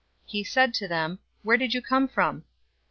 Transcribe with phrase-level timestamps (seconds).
[0.25, 2.45] He said to them, "Where did you come from?"